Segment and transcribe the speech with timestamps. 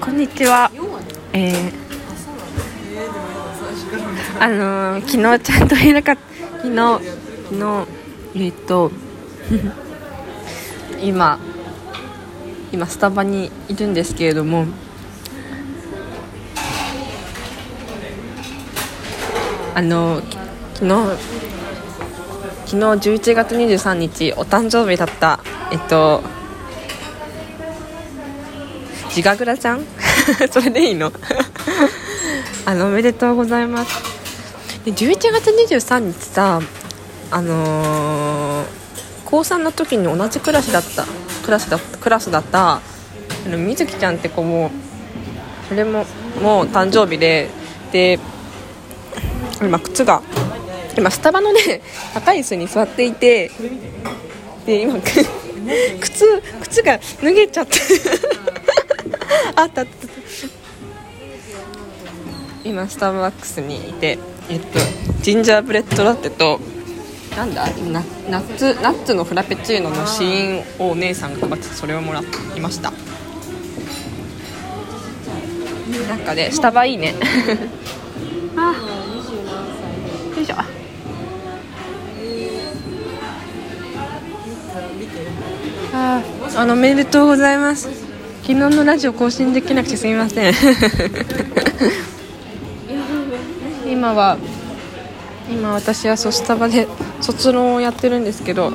[0.00, 0.70] こんにちは。
[1.34, 1.72] えー、
[4.40, 6.22] あのー、昨日ちゃんと言えなかった。
[6.62, 6.76] 昨日
[7.50, 7.86] 昨日
[8.34, 8.90] えー、っと
[11.04, 11.38] 今
[12.72, 14.64] 今スタバにいるんですけれども
[19.74, 20.22] あの
[20.72, 20.90] 昨日
[22.64, 22.76] 昨日
[23.10, 25.40] 11月23日お誕生日だった
[25.70, 26.22] えっと
[29.14, 29.84] 自画グラちゃん
[30.50, 31.12] それでいいの？
[32.66, 33.92] あのおめでとうございます。
[34.84, 36.60] で11月23日さ
[37.30, 38.66] あのー、
[39.24, 41.06] 高3の時に同じクラスだった
[41.44, 42.80] クラスだクラスだったあ
[43.48, 44.72] のみずきちゃんって子も
[45.68, 46.04] それも
[46.42, 47.48] もう誕生日で
[47.92, 48.18] で
[49.62, 50.22] 今靴が
[50.98, 51.82] 今スタバのね
[52.14, 53.50] 高い椅子に座っていて
[54.66, 54.98] で今
[56.00, 57.78] 靴靴が脱げちゃって
[59.56, 60.08] あったあった
[62.64, 64.78] 今スターバックスにいてえっと
[65.22, 66.60] ジンジャーブレッドラテと
[67.36, 72.20] なんだナナッツナッツのフラペチーノの試飲をお姉さんが配ってそれをもら
[72.56, 72.92] いました。
[76.08, 77.14] なんかねスタバいいね。
[78.56, 78.74] あ。
[80.36, 80.56] よいしょ。
[85.92, 86.22] あ
[86.56, 88.03] あのおめでとうございます
[88.46, 90.52] 昨日のラジオ更新できなくてすみません。
[93.90, 94.36] 今は
[95.50, 96.86] 今私はソスタバで
[97.22, 98.74] 卒論をやってるんですけど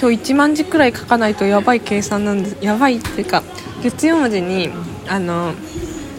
[0.00, 3.42] 今日1万字くらい書かないとやばい計算なんですやばいっていうか
[3.82, 4.70] 月曜までに
[5.06, 5.52] あの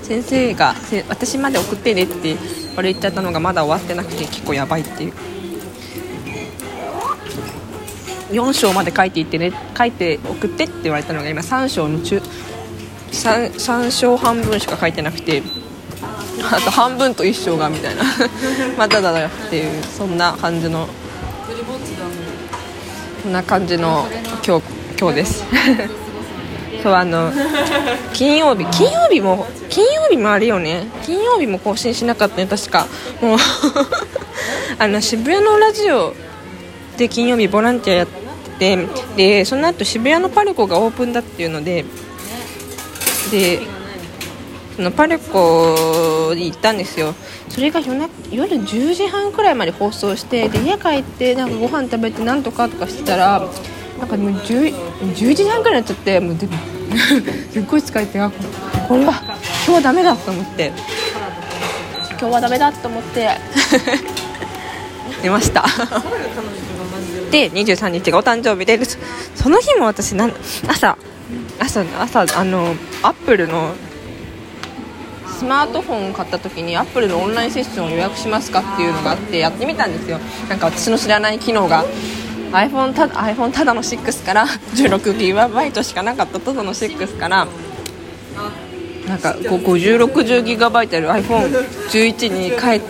[0.03, 0.75] 先生が
[1.09, 2.37] 私まで送ってねって言
[2.75, 5.13] われちゃったのがまだ終わってなくて結構やばいっていう。
[8.29, 12.21] 4章まで書いていってね書いて送ってって言われたのが今3章の中
[13.13, 15.43] 3, 3章半分しか書いてなくて
[16.51, 18.03] あと半分と1章がみたいな。
[18.77, 20.87] まだだよっていうそんな感じの
[23.21, 24.07] そんな感じの
[24.45, 24.65] 今日
[24.99, 25.43] 今日です。
[26.81, 27.31] そうあの
[28.11, 30.87] 金曜日金曜日も金曜日もあれよね。
[31.05, 32.87] 金曜日も更新しなかったね確か。
[33.21, 33.37] もう
[34.79, 36.13] あの渋谷のラジオ
[36.97, 38.07] で金曜日ボランティアやっ
[38.59, 41.85] てでその後渋谷のパルコがオープンだっていうので
[43.33, 43.59] で
[44.75, 47.15] そのパルコに行ったんですよ。
[47.49, 53.47] それが夜な夜10時半くらいまで放送してで家帰ってなんかご飯食べてなんとかとかしてたら
[53.99, 54.73] なんかもう 10,
[55.15, 56.37] 10時半くらいになっちゃってもう
[57.51, 58.31] すっごい疲れてあ
[58.87, 59.35] これは今
[59.65, 60.71] 日はダメだと思って。
[62.19, 63.29] 今日はダメだと思って。
[65.21, 65.65] 寝ました。
[67.31, 68.79] で23日がお誕生日で
[69.35, 70.33] その日も私なん
[70.67, 70.97] 朝
[71.59, 73.73] 朝朝あのアップルの
[75.27, 80.19] スマートフォンを買った時にアップルのオンラインセッションを予約しますかっていうのがあってやってみたんですよ。
[80.47, 81.85] なんか私の知らない機能が。
[82.53, 87.47] iPhone た iPhone ただの6から 16GB しかなかったただの6から
[89.07, 92.81] なんか 5060GB ある iPhone11 に変え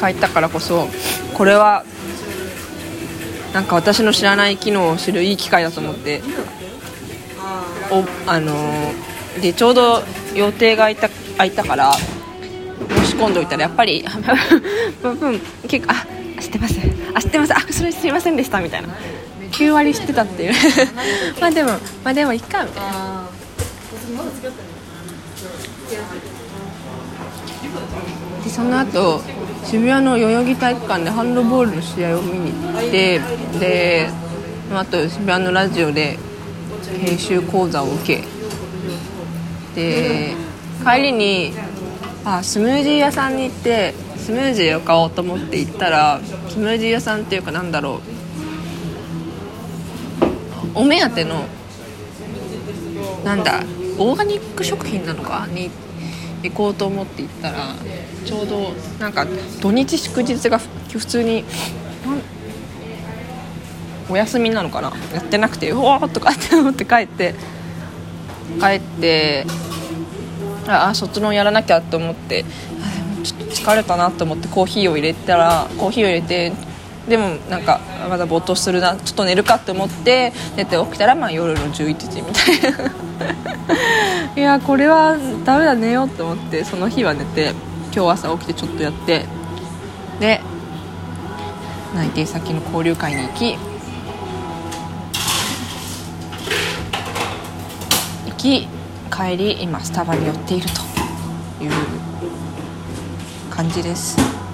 [0.00, 0.86] 変えたからこそ
[1.34, 1.84] これは
[3.52, 6.22] なんか私の知らない機能を知るいい機会だと思って。
[7.90, 10.02] おあのー、でちょうど
[10.34, 14.04] 予定が空いた空いたから申し込んでおいたらやっぱり
[15.66, 16.06] 結構あ
[16.40, 16.76] 知ってます。
[17.14, 17.54] あ知ってます。
[17.54, 18.60] あそれすいませんでした。
[18.60, 18.88] みたいな。
[19.52, 20.52] 9割知ってたっていう。
[21.40, 21.70] まあでも
[22.04, 22.64] まあでもいっか。
[22.64, 23.28] みたいな。
[28.44, 29.22] でその後
[29.68, 33.20] 渋谷の代々木体育館でハンドボールの試合を見に行って
[33.60, 34.08] で
[34.72, 36.18] あと渋谷のラジオで
[36.98, 38.24] 編集講座を受け
[39.74, 40.34] で
[40.82, 41.52] 帰りに
[42.24, 48.00] あスムージー屋さんに行ってスムージーを買おうと思って行ったらスムージー屋さんっていうかなんだろ
[50.74, 51.44] うお目当ての
[53.22, 53.62] なんだ
[53.98, 55.87] オーガニック食品なのかに行って
[56.42, 57.74] 行こうと思って行ったら
[58.24, 59.26] ちょうどなんか
[59.60, 61.44] 土日祝日が普通に
[64.08, 64.92] お休みなのかな？
[65.12, 67.34] やってなくてうわーとかって思って帰って
[68.60, 69.44] 帰って
[70.66, 72.44] ああ卒論やらなきゃと思って
[73.24, 76.52] ちょっと疲れたなと思ってコーヒーを入れたらコーヒーを入れて
[77.08, 82.92] でもなんかまだぼっとするなちょっと寝るかって思って寝て起きたらまあ夜の11時みたいな。
[84.36, 87.54] いやこれはダメだ寝ようと思ってその日は寝て
[87.94, 89.24] 今日朝起きてちょっとやって
[90.20, 90.40] で
[91.94, 93.58] 内定先の交流会に行き
[98.26, 98.68] 行き
[99.10, 100.68] 帰り今スタバに寄っている
[101.58, 101.72] という
[103.50, 104.47] 感じです。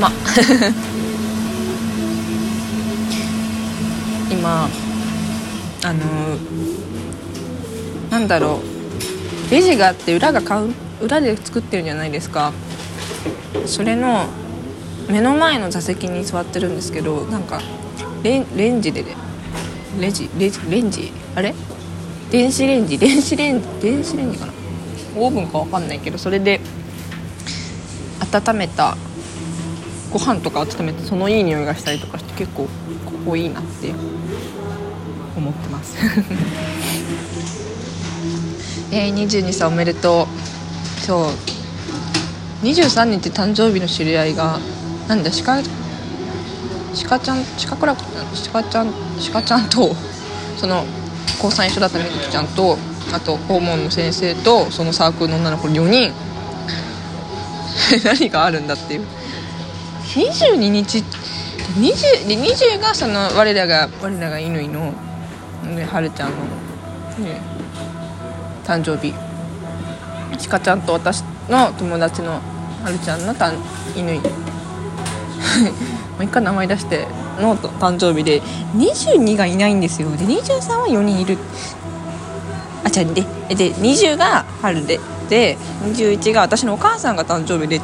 [0.00, 0.12] まあ。
[4.30, 4.68] 今
[5.84, 6.00] あの
[8.10, 8.60] なんだろ
[9.50, 9.50] う。
[9.50, 10.72] レジがあって裏が買う？
[11.02, 12.52] 裏で作ってるんじゃないですか。
[13.66, 14.26] それの
[15.08, 17.60] 目の前の座席に座ってるんですけどなんか
[18.22, 19.04] レレンジで
[20.00, 21.12] レジレジレンジ？
[21.36, 21.54] あれ？
[22.30, 22.96] 電子レンジ？
[22.98, 24.52] 電子レンジ電子レンジかな？
[25.16, 26.60] オーブンか分かんないけどそれで
[28.24, 28.96] 温めた
[30.12, 32.68] ご飯とか温めてそのいい匂いがしたりとかして結構こ
[33.26, 33.92] こいいなって
[35.36, 35.96] 思ってます。
[38.92, 41.00] えー、22歳おめでとう。
[41.04, 41.26] そう
[42.64, 44.58] 23日誕生日の知り合いが
[45.08, 45.30] なんだ？
[45.30, 45.62] 鹿
[47.08, 48.92] 鹿ちゃん鹿倉鹿ちゃん
[49.32, 49.94] 鹿ちゃんと
[50.56, 50.84] その
[51.42, 52.78] 高3一緒だったみずきちゃんと
[53.12, 56.12] あと訪問の先生とそのサークルの女の子4人。
[58.04, 59.06] 何があるんだっていう。
[60.14, 61.04] 22日
[61.78, 64.92] 20, 20がその我らが我らが乾の
[65.64, 66.36] ねはるちゃんの、
[67.26, 67.40] ね、
[68.64, 69.14] 誕生日。
[70.38, 72.32] ちかちゃんと私の友達の
[72.82, 73.54] はるちゃんのたん
[73.94, 74.04] 乾
[76.14, 77.06] もう一回名前出して
[77.40, 78.42] の誕生日で
[78.76, 80.10] 22がいないんですよ。
[80.10, 81.38] で23は4人いる。
[82.84, 83.14] あ違う。
[83.14, 83.22] で
[83.54, 85.00] で20が春で。
[85.28, 87.80] で21が私のお母さんが誕生日で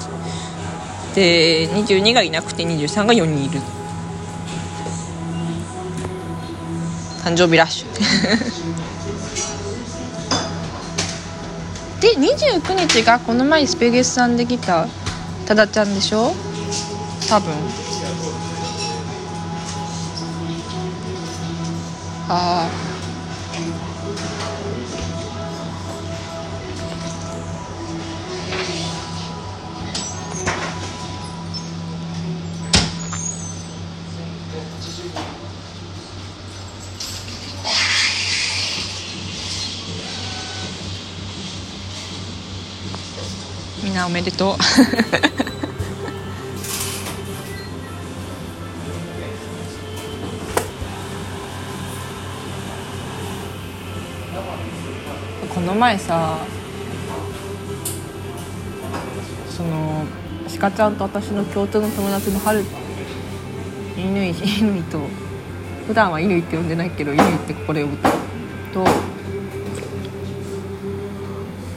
[1.14, 3.60] で22がいなくて23が4人いる。
[7.25, 7.88] 誕生日ラッシュ。
[12.00, 14.87] で29日がこの前スペゲスさんで来た
[15.46, 16.32] タダちゃんでしょ？
[17.28, 17.52] 多分。
[22.28, 22.89] ああ
[44.00, 44.56] なおめでとう。
[55.55, 56.38] この前さ
[59.55, 60.06] その
[60.58, 62.64] 鹿ちゃんと私の共通の友達の春
[63.97, 65.00] 乾乾と
[65.87, 68.08] 普段は乾って呼んでないけど乾ってここで呼ぶと
[68.73, 68.87] と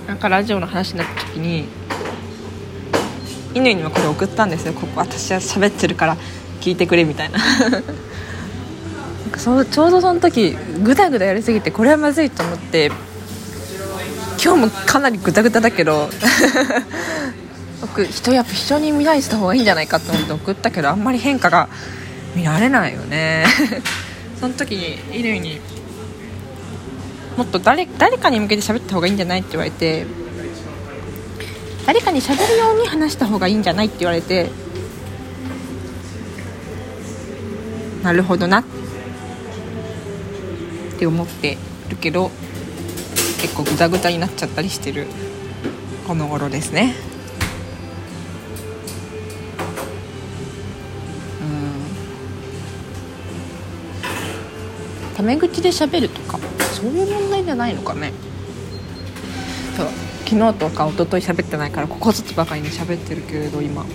[0.07, 1.82] なんかラジオの話になった時に
[3.53, 4.73] 乾にはこれ送ったんですよ。
[4.73, 6.17] ここ私は喋ってるから
[6.61, 7.39] 聞いてくれみたいな。
[7.39, 7.81] なん
[9.31, 12.91] かそうちょうどその時グダグダやりすぎてこれはまずいと思って
[14.43, 16.09] 今日もかなりグダグダだけど
[17.81, 21.69] 僕人やっぱ人に見られてた方がいいんじゃないかと思って送ったけどあんまり変化が
[22.35, 23.45] 見られないよね。
[24.39, 25.59] その時に乾に
[27.37, 30.05] もっと誰誰かに向けて喋った方がいいんじゃないって言われて
[31.85, 34.49] 誰かに喋るように話した方がいいんじゃないって言われて。
[38.03, 38.59] なるほどな。
[38.59, 38.63] っ
[40.99, 41.57] て思って
[41.89, 42.31] るけど
[43.41, 45.07] 結構グダグダになっちゃったりしてる。
[46.07, 46.95] この頃ですね。
[51.41, 51.43] う
[55.11, 55.15] ん。
[55.15, 56.39] タメ口で喋るとか
[56.73, 58.13] そういう問題じゃないのかね。
[60.25, 63.83] 昨日とか一昨日喋ってないからここずつばかりに喋ってるけれど今。
[63.83, 63.85] う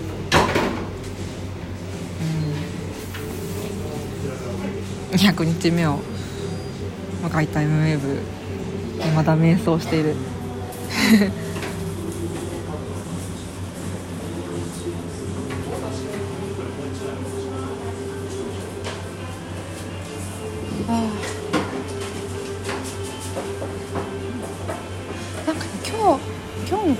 [5.15, 5.17] ん。
[5.17, 6.01] 200日目を
[7.23, 8.21] 若いタイムウェーブ
[9.15, 10.15] まだ瞑想している。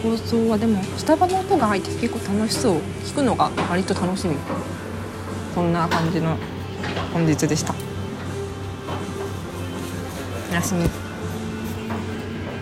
[0.03, 2.77] 放送はでもスタバの音が入って結構楽しそう。
[3.05, 4.37] 聞くのが割と楽しみ。
[5.55, 6.37] そんな感じの
[7.13, 7.75] 本日でした。
[10.51, 11.08] おやすみ。